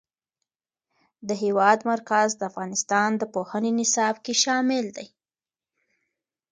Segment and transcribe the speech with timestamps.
[1.27, 5.07] د هېواد مرکز د افغانستان د پوهنې نصاب کې شامل دی.